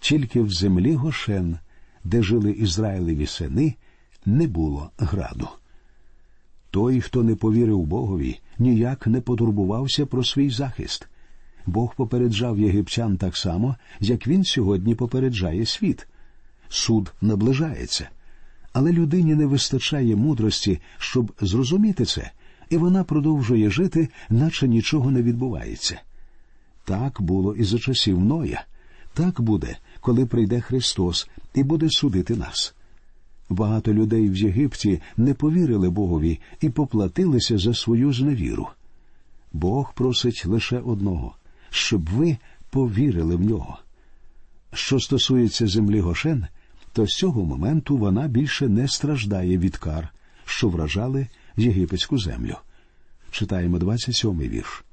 Тільки 0.00 0.40
в 0.40 0.50
землі 0.50 0.94
Гошен, 0.94 1.58
де 2.04 2.22
жили 2.22 2.50
Ізраїлеві 2.50 3.26
сини, 3.26 3.74
не 4.26 4.46
було 4.46 4.90
граду. 4.98 5.48
Той, 6.70 7.00
хто 7.00 7.22
не 7.22 7.34
повірив 7.34 7.82
Богові, 7.82 8.40
ніяк 8.58 9.06
не 9.06 9.20
потурбувався 9.20 10.06
про 10.06 10.24
свій 10.24 10.50
захист. 10.50 11.08
Бог 11.66 11.94
попереджав 11.96 12.58
єгиптян 12.58 13.16
так 13.16 13.36
само, 13.36 13.76
як 14.00 14.26
він 14.26 14.44
сьогодні 14.44 14.94
попереджає 14.94 15.66
світ. 15.66 16.06
Суд 16.68 17.12
наближається. 17.20 18.08
Але 18.72 18.92
людині 18.92 19.34
не 19.34 19.46
вистачає 19.46 20.16
мудрості, 20.16 20.80
щоб 20.98 21.32
зрозуміти 21.40 22.04
це, 22.04 22.30
і 22.70 22.76
вона 22.76 23.04
продовжує 23.04 23.70
жити, 23.70 24.08
наче 24.30 24.68
нічого 24.68 25.10
не 25.10 25.22
відбувається. 25.22 26.00
Так 26.84 27.22
було 27.22 27.54
і 27.54 27.64
за 27.64 27.78
часів 27.78 28.20
Ноя. 28.20 28.64
Так 29.14 29.40
буде, 29.40 29.76
коли 30.00 30.26
прийде 30.26 30.60
Христос 30.60 31.28
і 31.54 31.62
буде 31.62 31.90
судити 31.90 32.36
нас. 32.36 32.74
Багато 33.48 33.94
людей 33.94 34.30
в 34.30 34.36
Єгипті 34.36 35.00
не 35.16 35.34
повірили 35.34 35.90
Богові 35.90 36.40
і 36.60 36.70
поплатилися 36.70 37.58
за 37.58 37.74
свою 37.74 38.12
зневіру. 38.12 38.68
Бог 39.52 39.94
просить 39.94 40.46
лише 40.46 40.78
одного, 40.78 41.34
щоб 41.70 42.10
ви 42.10 42.36
повірили 42.70 43.36
в 43.36 43.40
нього. 43.40 43.78
Що 44.72 45.00
стосується 45.00 45.66
землі 45.66 46.00
Гошен, 46.00 46.46
то 46.92 47.06
з 47.06 47.16
цього 47.16 47.44
моменту 47.44 47.96
вона 47.96 48.28
більше 48.28 48.68
не 48.68 48.88
страждає 48.88 49.58
від 49.58 49.76
кар, 49.76 50.08
що 50.44 50.68
вражали 50.68 51.26
єгипетську 51.56 52.18
землю. 52.18 52.56
Читаємо 53.30 53.78
27-й 53.78 54.48
вірш. 54.48 54.84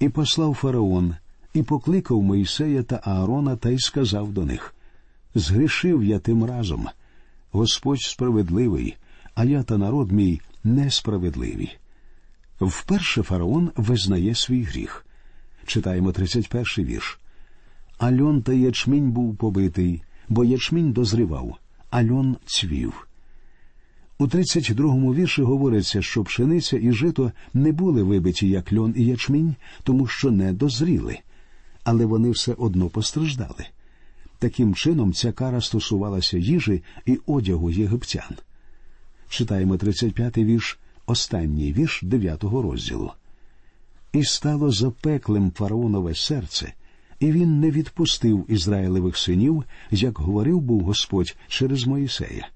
І 0.00 0.08
послав 0.08 0.54
фараон, 0.54 1.14
і 1.54 1.62
покликав 1.62 2.22
Моїсея 2.22 2.82
та 2.82 3.00
Аарона 3.04 3.56
та 3.56 3.70
й 3.70 3.78
сказав 3.78 4.32
до 4.32 4.44
них 4.44 4.74
Згрішив 5.34 6.04
я 6.04 6.18
тим 6.18 6.44
разом. 6.44 6.88
Господь 7.52 8.00
справедливий, 8.00 8.96
а 9.34 9.44
я 9.44 9.62
та 9.62 9.78
народ 9.78 10.12
мій 10.12 10.40
несправедливі. 10.64 11.70
Вперше 12.60 13.22
фараон 13.22 13.70
визнає 13.76 14.34
свій 14.34 14.62
гріх. 14.62 15.06
Читаємо 15.66 16.10
31-й 16.10 16.84
вірш. 16.84 17.18
Альон 17.98 18.42
та 18.42 18.52
ячмінь 18.52 19.10
був 19.10 19.36
побитий, 19.36 20.02
бо 20.28 20.44
ячмінь 20.44 20.92
дозрівав, 20.92 21.58
альон 21.90 22.36
цвів. 22.46 23.07
У 24.20 24.26
32-му 24.26 25.14
вірші 25.14 25.42
говориться, 25.42 26.02
що 26.02 26.24
пшениця 26.24 26.78
і 26.78 26.92
жито 26.92 27.32
не 27.54 27.72
були 27.72 28.02
вибиті, 28.02 28.48
як 28.48 28.72
льон 28.72 28.94
і 28.96 29.04
ячмінь, 29.04 29.54
тому 29.82 30.06
що 30.06 30.30
не 30.30 30.52
дозріли, 30.52 31.18
але 31.84 32.04
вони 32.04 32.30
все 32.30 32.52
одно 32.52 32.88
постраждали. 32.88 33.66
Таким 34.38 34.74
чином, 34.74 35.12
ця 35.12 35.32
кара 35.32 35.60
стосувалася 35.60 36.38
їжі 36.38 36.82
і 37.06 37.18
одягу 37.26 37.70
єгиптян. 37.70 38.36
Читаємо 39.28 39.76
35-й 39.76 40.44
вірш, 40.44 40.78
останній 41.06 41.72
вірш 41.72 42.02
9-го 42.04 42.62
розділу. 42.62 43.12
І 44.12 44.24
стало 44.24 44.72
запеклим 44.72 45.52
фараонове 45.52 46.14
серце, 46.14 46.72
і 47.20 47.32
він 47.32 47.60
не 47.60 47.70
відпустив 47.70 48.46
Ізраїлевих 48.48 49.16
синів, 49.16 49.64
як 49.90 50.18
говорив 50.18 50.60
був 50.60 50.82
Господь 50.82 51.36
через 51.48 51.86
Моїсея. 51.86 52.48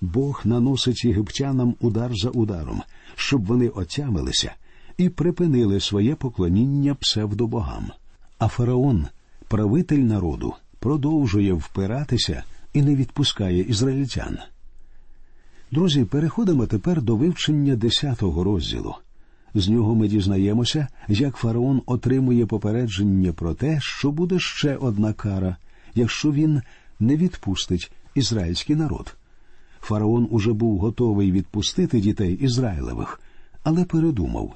Бог 0.00 0.42
наносить 0.44 1.04
єгиптянам 1.04 1.74
удар 1.80 2.10
за 2.14 2.30
ударом, 2.30 2.82
щоб 3.16 3.46
вони 3.46 3.68
отямилися 3.68 4.52
і 4.98 5.08
припинили 5.08 5.80
своє 5.80 6.14
поклоніння 6.14 6.94
псевдобогам. 6.94 7.90
А 8.38 8.48
фараон, 8.48 9.06
правитель 9.48 9.98
народу, 9.98 10.54
продовжує 10.78 11.52
впиратися 11.52 12.42
і 12.72 12.82
не 12.82 12.94
відпускає 12.94 13.60
ізраїльтян. 13.60 14.38
Друзі, 15.70 16.04
переходимо 16.04 16.66
тепер 16.66 17.02
до 17.02 17.16
вивчення 17.16 17.76
десятого 17.76 18.44
розділу. 18.44 18.94
З 19.54 19.68
нього 19.68 19.94
ми 19.94 20.08
дізнаємося, 20.08 20.88
як 21.08 21.36
фараон 21.36 21.82
отримує 21.86 22.46
попередження 22.46 23.32
про 23.32 23.54
те, 23.54 23.78
що 23.80 24.10
буде 24.10 24.38
ще 24.38 24.76
одна 24.76 25.12
кара, 25.12 25.56
якщо 25.94 26.32
він 26.32 26.62
не 27.00 27.16
відпустить 27.16 27.92
ізраїльський 28.14 28.76
народ. 28.76 29.17
Фараон 29.80 30.28
уже 30.30 30.52
був 30.52 30.78
готовий 30.78 31.32
відпустити 31.32 32.00
дітей 32.00 32.34
Ізраїлевих, 32.34 33.20
але 33.62 33.84
передумав, 33.84 34.54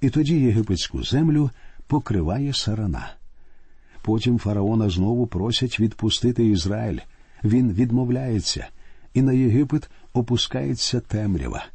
і 0.00 0.10
тоді 0.10 0.40
єгипетську 0.40 1.04
землю 1.04 1.50
покриває 1.86 2.54
сарана. 2.54 3.10
Потім 4.02 4.38
фараона 4.38 4.90
знову 4.90 5.26
просять 5.26 5.80
відпустити 5.80 6.46
Ізраїль. 6.46 6.98
Він 7.44 7.72
відмовляється, 7.72 8.66
і 9.14 9.22
на 9.22 9.32
Єгипет 9.32 9.90
опускається 10.12 11.00
темрява. 11.00 11.66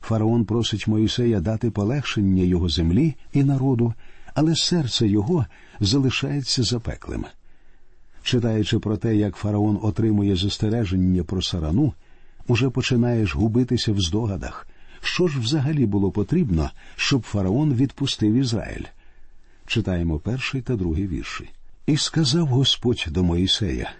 Фараон 0.00 0.44
просить 0.44 0.88
Моїсея 0.88 1.40
дати 1.40 1.70
полегшення 1.70 2.42
його 2.42 2.68
землі 2.68 3.14
і 3.32 3.44
народу, 3.44 3.94
але 4.34 4.56
серце 4.56 5.08
його 5.08 5.46
залишається 5.80 6.62
запеклим. 6.62 7.24
Читаючи 8.22 8.78
про 8.78 8.96
те, 8.96 9.16
як 9.16 9.36
фараон 9.36 9.78
отримує 9.82 10.36
застереження 10.36 11.24
про 11.24 11.42
сарану, 11.42 11.92
уже 12.46 12.70
починаєш 12.70 13.34
губитися 13.34 13.92
в 13.92 14.00
здогадах, 14.00 14.66
що 15.00 15.28
ж 15.28 15.40
взагалі 15.40 15.86
було 15.86 16.10
потрібно, 16.10 16.70
щоб 16.96 17.22
фараон 17.22 17.74
відпустив 17.74 18.34
Ізраїль. 18.34 18.84
Читаємо 19.66 20.18
перший 20.18 20.60
та 20.62 20.76
другий 20.76 21.06
вірші. 21.06 21.50
І 21.86 21.96
сказав 21.96 22.46
Господь 22.46 23.06
до 23.10 23.22
Моїсея: 23.22 23.92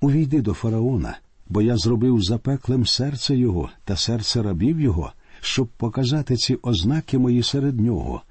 Увійди 0.00 0.40
до 0.40 0.54
фараона, 0.54 1.18
бо 1.48 1.62
я 1.62 1.76
зробив 1.76 2.22
запеклим 2.22 2.86
серце 2.86 3.36
його 3.36 3.70
та 3.84 3.96
серце 3.96 4.42
рабів 4.42 4.80
його, 4.80 5.12
щоб 5.40 5.68
показати 5.68 6.36
ці 6.36 6.58
ознаки 6.62 7.18
мої 7.18 7.42
серед 7.42 7.80
нього, 7.80 8.22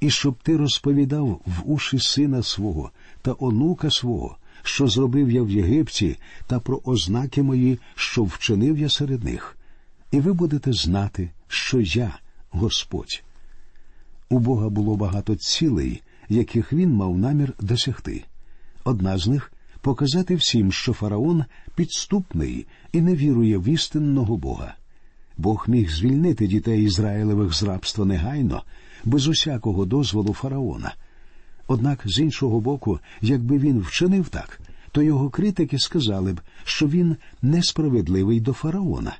і 0.00 0.10
щоб 0.10 0.42
ти 0.42 0.56
розповідав 0.56 1.40
в 1.46 1.70
уші 1.70 1.98
сина 1.98 2.42
свого 2.42 2.90
та 3.22 3.34
онука 3.38 3.90
свого, 3.90 4.36
що 4.66 4.88
зробив 4.88 5.30
я 5.30 5.42
в 5.42 5.50
Єгипті, 5.50 6.16
та 6.46 6.60
про 6.60 6.80
ознаки 6.84 7.42
мої, 7.42 7.78
що 7.94 8.24
вчинив 8.24 8.78
я 8.78 8.88
серед 8.88 9.24
них. 9.24 9.56
І 10.10 10.20
ви 10.20 10.32
будете 10.32 10.72
знати, 10.72 11.30
що 11.48 11.80
я 11.80 12.18
Господь. 12.50 13.24
У 14.28 14.38
Бога 14.38 14.68
було 14.68 14.96
багато 14.96 15.36
цілей, 15.36 16.02
яких 16.28 16.72
він 16.72 16.92
мав 16.92 17.18
намір 17.18 17.52
досягти. 17.60 18.24
Одна 18.84 19.18
з 19.18 19.26
них 19.26 19.52
показати 19.80 20.34
всім, 20.34 20.72
що 20.72 20.92
фараон 20.92 21.44
підступний 21.74 22.66
і 22.92 23.00
не 23.00 23.14
вірує 23.14 23.58
в 23.58 23.68
істинного 23.68 24.36
Бога. 24.36 24.74
Бог 25.36 25.64
міг 25.68 25.90
звільнити 25.90 26.46
дітей 26.46 26.84
Ізраїлевих 26.84 27.54
з 27.54 27.62
рабства 27.62 28.04
негайно, 28.04 28.62
без 29.04 29.28
усякого 29.28 29.84
дозволу 29.84 30.34
фараона. 30.34 30.94
Однак, 31.66 32.02
з 32.04 32.18
іншого 32.18 32.60
боку, 32.60 33.00
якби 33.20 33.58
він 33.58 33.80
вчинив 33.80 34.28
так, 34.28 34.60
то 34.92 35.02
його 35.02 35.30
критики 35.30 35.78
сказали 35.78 36.32
б, 36.32 36.40
що 36.64 36.86
він 36.86 37.16
несправедливий 37.42 38.40
до 38.40 38.52
фараона. 38.52 39.16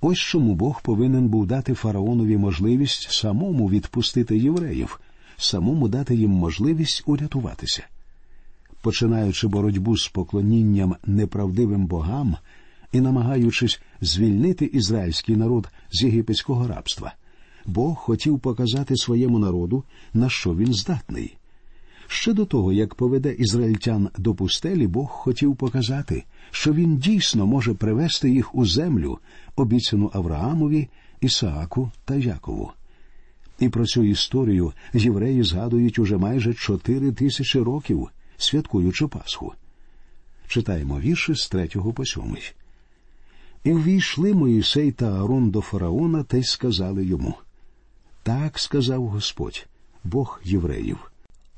Ось 0.00 0.18
чому 0.18 0.54
Бог 0.54 0.82
повинен 0.82 1.28
був 1.28 1.46
дати 1.46 1.74
фараонові 1.74 2.36
можливість 2.36 3.10
самому 3.10 3.68
відпустити 3.68 4.38
євреїв, 4.38 5.00
самому 5.36 5.88
дати 5.88 6.14
їм 6.14 6.30
можливість 6.30 7.02
урятуватися. 7.06 7.86
Починаючи 8.82 9.48
боротьбу 9.48 9.96
з 9.96 10.08
поклонінням 10.08 10.96
неправдивим 11.06 11.86
богам 11.86 12.36
і 12.92 13.00
намагаючись 13.00 13.80
звільнити 14.00 14.64
ізраїльський 14.64 15.36
народ 15.36 15.68
з 15.92 16.02
єгипетського 16.02 16.68
рабства, 16.68 17.14
Бог 17.66 17.94
хотів 17.94 18.38
показати 18.38 18.96
своєму 18.96 19.38
народу, 19.38 19.84
на 20.14 20.28
що 20.28 20.54
він 20.54 20.74
здатний. 20.74 21.36
Ще 22.06 22.32
до 22.32 22.44
того, 22.44 22.72
як 22.72 22.94
поведе 22.94 23.32
ізраїльтян 23.32 24.08
до 24.18 24.34
пустелі, 24.34 24.86
Бог 24.86 25.08
хотів 25.08 25.56
показати, 25.56 26.24
що 26.50 26.72
він 26.72 26.96
дійсно 26.96 27.46
може 27.46 27.74
привести 27.74 28.30
їх 28.30 28.54
у 28.54 28.66
землю, 28.66 29.18
обіцяну 29.56 30.10
Авраамові, 30.14 30.88
Ісааку 31.20 31.90
та 32.04 32.14
Якову. 32.14 32.72
І 33.58 33.68
про 33.68 33.86
цю 33.86 34.04
історію 34.04 34.72
євреї 34.94 35.42
згадують 35.42 35.98
уже 35.98 36.16
майже 36.16 36.54
чотири 36.54 37.12
тисячі 37.12 37.60
років, 37.60 38.08
святкуючи 38.36 39.06
Пасху. 39.06 39.52
Читаємо 40.48 41.00
вірші 41.00 41.34
з 41.34 41.48
третього 41.48 41.92
по 41.92 42.04
сьомий. 42.04 42.52
І 43.64 43.72
ввійшли 43.72 44.34
Моїсей 44.34 44.92
та 44.92 45.06
Аарон 45.06 45.50
до 45.50 45.60
фараона 45.60 46.22
та 46.22 46.36
й 46.36 46.44
сказали 46.44 47.04
йому 47.04 47.34
Так 48.22 48.58
сказав 48.58 49.06
Господь, 49.06 49.66
Бог 50.04 50.40
євреїв 50.44 51.10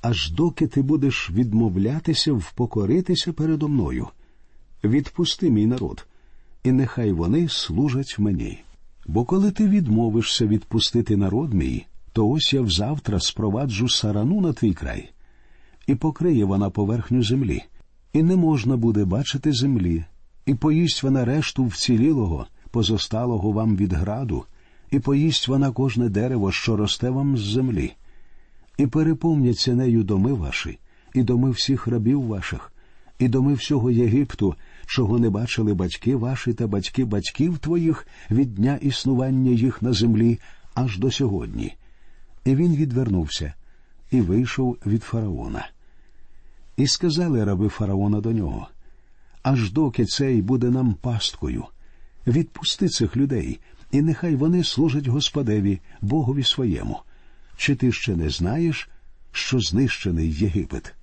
аж 0.09 0.31
доки 0.31 0.67
ти 0.67 0.83
будеш 0.83 1.31
відмовлятися 1.31 2.33
впокоритися 2.33 3.33
передо 3.33 3.69
мною. 3.69 4.09
Відпусти 4.85 5.51
мій 5.51 5.67
народ, 5.67 6.07
і 6.65 6.73
нехай 6.73 7.13
вони 7.13 7.49
служать 7.49 8.19
мені. 8.19 8.63
Бо 9.07 9.25
коли 9.25 9.51
ти 9.51 9.69
відмовишся 9.69 10.47
відпустити 10.47 11.17
народ 11.17 11.55
мій, 11.55 11.87
то 12.13 12.29
ось 12.29 12.53
я 12.53 12.61
взавтра 12.61 13.21
спроваджу 13.21 13.89
сарану 13.89 14.41
на 14.41 14.53
твій 14.53 14.75
край, 14.75 15.11
і 15.87 15.95
покриє 15.95 16.45
вона 16.45 16.71
поверхню 16.71 17.23
землі, 17.23 17.63
і 18.13 18.23
не 18.23 18.37
можна 18.37 18.77
буде 18.77 19.05
бачити 19.05 19.53
землі, 19.53 20.05
і 20.47 20.55
поїсть 20.55 21.03
вона 21.03 21.25
решту 21.25 21.65
вцілілого, 21.65 22.47
позосталого 22.71 23.53
вам 23.53 23.77
від 23.77 23.93
граду, 23.93 24.45
і 24.91 24.99
поїсть 24.99 25.49
вона 25.49 25.71
кожне 25.71 26.09
дерево, 26.09 26.53
що 26.53 26.77
росте 26.77 27.11
вам 27.11 27.37
з 27.37 27.41
землі 27.41 27.93
і 28.77 28.87
переповняться 28.87 29.75
нею 29.75 30.03
доми 30.03 30.33
ваші, 30.33 30.79
і 31.15 31.23
доми 31.23 31.51
всіх 31.51 31.87
рабів 31.87 32.23
ваших, 32.23 32.73
і 33.19 33.29
доми 33.29 33.55
всього 33.55 33.91
Єгипту, 33.91 34.55
чого 34.87 35.19
не 35.19 35.31
бачили 35.31 35.75
батьки 35.75 36.17
ваші 36.17 36.53
та 36.53 36.67
батьки 36.67 37.05
батьків 37.05 37.59
твоїх 37.59 38.07
від 38.31 38.55
дня 38.55 38.79
існування 38.83 39.51
їх 39.51 39.83
на 39.83 39.93
землі 39.93 40.39
аж 40.75 40.99
до 40.99 41.11
сьогодні. 41.11 41.75
І 42.45 42.55
він 42.55 42.77
відвернувся 42.77 43.53
і 44.11 44.21
вийшов 44.21 44.79
від 44.87 45.03
фараона. 45.03 45.69
І 46.77 46.87
сказали 46.87 47.45
раби 47.45 47.69
фараона 47.69 48.21
до 48.21 48.33
нього 48.33 48.69
аж 49.47 49.73
доки 49.73 50.05
цей 50.05 50.43
буде 50.43 50.71
нам 50.71 50.95
пасткою. 50.95 51.65
Відпусти 52.27 52.89
цих 52.89 53.17
людей, 53.17 53.59
і 53.93 54.03
нехай 54.03 54.37
вони 54.37 54.65
служать 54.65 55.07
Господеві, 55.07 55.81
Богові 56.01 56.43
своєму. 56.43 56.99
Чи 57.57 57.75
ти 57.75 57.93
ще 57.93 58.17
не 58.17 58.31
знаєш, 58.31 58.89
що 59.33 59.61
знищений 59.61 60.33
Єгипет? 60.33 60.95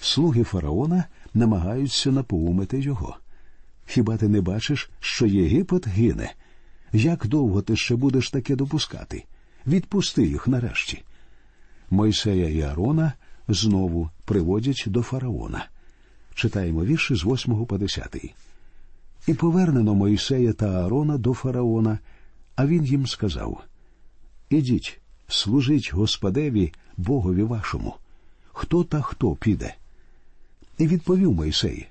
Слуги 0.00 0.44
фараона 0.44 1.04
намагаються 1.34 2.12
напоумити 2.12 2.80
його. 2.80 3.16
Хіба 3.86 4.16
ти 4.16 4.28
не 4.28 4.40
бачиш, 4.40 4.90
що 5.00 5.26
Єгипет 5.26 5.88
гине? 5.88 6.32
Як 6.92 7.26
довго 7.26 7.62
ти 7.62 7.76
ще 7.76 7.96
будеш 7.96 8.30
таке 8.30 8.56
допускати? 8.56 9.24
Відпусти 9.66 10.26
їх 10.26 10.48
нарешті. 10.48 11.02
Мойсея 11.90 12.48
і 12.48 12.62
Арона 12.62 13.12
знову 13.48 14.10
приводять 14.24 14.84
до 14.86 15.02
фараона. 15.02 15.68
Читаємо 16.34 16.84
вірші 16.84 17.14
з 17.14 17.24
8 17.24 17.66
по 17.66 17.78
10. 17.78 18.34
І 19.26 19.34
повернено 19.34 19.94
Мойсея 19.94 20.52
та 20.52 20.66
Аарона 20.66 21.18
до 21.18 21.34
фараона, 21.34 21.98
а 22.56 22.66
він 22.66 22.84
їм 22.84 23.06
сказав 23.06 23.64
Ідіть, 24.50 25.00
служить 25.28 25.92
Господеві 25.94 26.72
Богові 26.96 27.42
вашому. 27.42 27.94
Хто 28.52 28.84
та 28.84 29.00
хто 29.00 29.34
піде? 29.34 29.74
І 30.78 30.86
відповів 30.86 31.32
Мойсей 31.32 31.88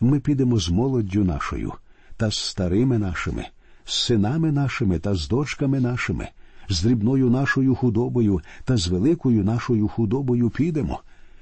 ми 0.00 0.20
підемо 0.20 0.60
з 0.60 0.68
молоддю 0.68 1.24
нашою, 1.24 1.72
та 2.16 2.30
з 2.30 2.38
старими 2.38 2.98
нашими, 2.98 3.46
з 3.84 3.94
синами 3.94 4.52
нашими 4.52 4.98
та 4.98 5.14
з 5.14 5.28
дочками 5.28 5.80
нашими, 5.80 6.28
з 6.68 6.82
дрібною 6.82 7.30
нашою 7.30 7.74
худобою 7.74 8.40
та 8.64 8.76
з 8.76 8.88
великою 8.88 9.44
нашою 9.44 9.88
худобою 9.88 10.50
підемо, 10.50 11.00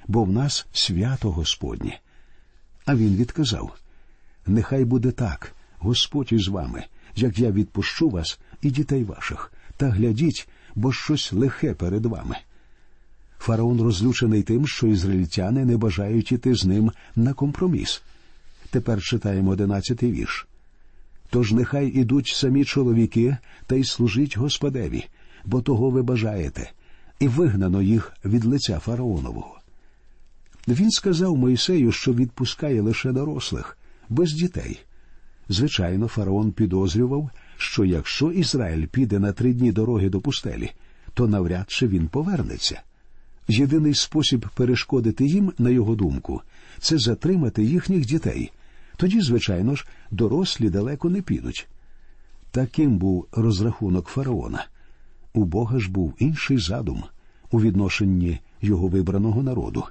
бо 0.08 0.24
в 0.24 0.32
нас 0.32 0.66
свято 0.72 1.30
Господнє. 1.30 2.00
А 2.84 2.94
він 2.94 3.16
відказав 3.16 3.78
Нехай 4.46 4.84
буде 4.84 5.10
так, 5.10 5.54
Господь 5.78 6.32
із 6.32 6.48
вами, 6.48 6.84
як 7.16 7.38
я 7.38 7.50
відпущу 7.50 8.08
вас 8.08 8.38
і 8.62 8.70
дітей 8.70 9.04
ваших, 9.04 9.52
та 9.76 9.88
глядіть, 9.88 10.48
бо 10.78 10.92
щось 10.92 11.32
лихе 11.32 11.74
перед 11.74 12.06
вами. 12.06 12.36
Фараон 13.38 13.80
розлючений 13.80 14.42
тим, 14.42 14.66
що 14.66 14.86
ізраїльтяни 14.86 15.64
не 15.64 15.76
бажають 15.76 16.32
іти 16.32 16.54
з 16.54 16.64
ним 16.64 16.92
на 17.16 17.32
компроміс. 17.32 18.02
Тепер 18.70 19.02
читаємо 19.02 19.50
одинадцятий 19.50 20.12
вірш. 20.12 20.46
Тож 21.30 21.52
нехай 21.52 21.88
ідуть 21.88 22.26
самі 22.26 22.64
чоловіки 22.64 23.36
та 23.66 23.76
й 23.76 23.84
служить 23.84 24.36
Господеві, 24.36 25.04
бо 25.44 25.62
того 25.62 25.90
ви 25.90 26.02
бажаєте, 26.02 26.70
і 27.18 27.28
вигнано 27.28 27.82
їх 27.82 28.12
від 28.24 28.44
лиця 28.44 28.78
фараонового. 28.78 29.60
Він 30.68 30.90
сказав 30.90 31.36
Моїсею, 31.36 31.92
що 31.92 32.12
відпускає 32.12 32.80
лише 32.80 33.12
дорослих, 33.12 33.78
без 34.08 34.32
дітей. 34.32 34.80
Звичайно, 35.48 36.08
фараон 36.08 36.52
підозрював, 36.52 37.30
що 37.58 37.84
якщо 37.84 38.32
Ізраїль 38.32 38.86
піде 38.86 39.18
на 39.18 39.32
три 39.32 39.54
дні 39.54 39.72
дороги 39.72 40.08
до 40.08 40.20
пустелі, 40.20 40.70
то 41.14 41.28
навряд 41.28 41.64
чи 41.68 41.88
він 41.88 42.08
повернеться. 42.08 42.80
Єдиний 43.48 43.94
спосіб 43.94 44.46
перешкодити 44.54 45.26
їм, 45.26 45.52
на 45.58 45.70
його 45.70 45.94
думку, 45.94 46.42
це 46.78 46.98
затримати 46.98 47.64
їхніх 47.64 48.06
дітей. 48.06 48.52
Тоді, 48.96 49.20
звичайно 49.20 49.74
ж, 49.74 49.86
дорослі 50.10 50.70
далеко 50.70 51.10
не 51.10 51.22
підуть. 51.22 51.68
Таким 52.50 52.98
був 52.98 53.26
розрахунок 53.32 54.06
фараона. 54.06 54.66
У 55.32 55.44
Бога 55.44 55.78
ж 55.78 55.90
був 55.90 56.14
інший 56.18 56.58
задум 56.58 57.04
у 57.50 57.60
відношенні 57.60 58.38
його 58.62 58.88
вибраного 58.88 59.42
народу. 59.42 59.84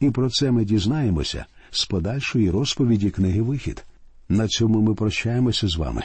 І 0.00 0.10
про 0.10 0.30
це 0.30 0.50
ми 0.50 0.64
дізнаємося 0.64 1.46
з 1.70 1.84
подальшої 1.84 2.50
розповіді 2.50 3.10
книги 3.10 3.42
Вихід. 3.42 3.84
На 4.28 4.48
цьому 4.48 4.80
ми 4.80 4.94
прощаємося 4.94 5.68
з 5.68 5.76
вами. 5.76 6.02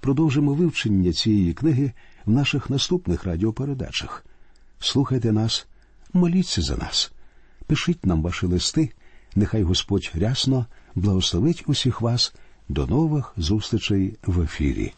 Продовжимо 0.00 0.54
вивчення 0.54 1.12
цієї 1.12 1.52
книги 1.52 1.92
в 2.26 2.30
наших 2.30 2.70
наступних 2.70 3.24
радіопередачах. 3.24 4.24
Слухайте 4.78 5.32
нас, 5.32 5.66
моліться 6.12 6.62
за 6.62 6.76
нас, 6.76 7.12
пишіть 7.66 8.06
нам 8.06 8.22
ваші 8.22 8.46
листи. 8.46 8.90
Нехай 9.34 9.62
Господь 9.62 10.12
рясно 10.14 10.66
благословить 10.94 11.64
усіх 11.66 12.00
вас. 12.00 12.34
До 12.68 12.86
нових 12.86 13.32
зустрічей 13.36 14.16
в 14.26 14.40
ефірі. 14.42 14.92